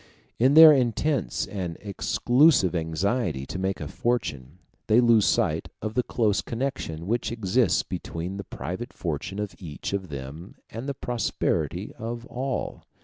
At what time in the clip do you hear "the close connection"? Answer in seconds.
5.93-7.05